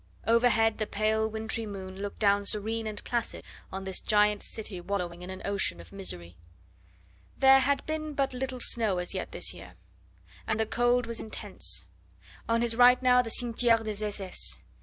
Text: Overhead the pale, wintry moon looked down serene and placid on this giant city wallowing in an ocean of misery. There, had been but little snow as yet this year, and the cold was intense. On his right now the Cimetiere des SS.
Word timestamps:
Overhead 0.25 0.79
the 0.79 0.87
pale, 0.87 1.29
wintry 1.29 1.67
moon 1.67 1.99
looked 1.99 2.17
down 2.17 2.43
serene 2.47 2.87
and 2.87 3.03
placid 3.03 3.43
on 3.71 3.83
this 3.83 3.99
giant 4.01 4.41
city 4.41 4.81
wallowing 4.81 5.21
in 5.21 5.29
an 5.29 5.43
ocean 5.45 5.79
of 5.79 5.91
misery. 5.91 6.37
There, 7.37 7.59
had 7.59 7.85
been 7.85 8.15
but 8.15 8.33
little 8.33 8.59
snow 8.59 8.97
as 8.97 9.13
yet 9.13 9.31
this 9.31 9.53
year, 9.53 9.73
and 10.47 10.59
the 10.59 10.65
cold 10.65 11.05
was 11.05 11.19
intense. 11.19 11.85
On 12.49 12.63
his 12.63 12.75
right 12.75 12.99
now 13.03 13.21
the 13.21 13.29
Cimetiere 13.29 13.83
des 13.83 14.03
SS. 14.03 14.63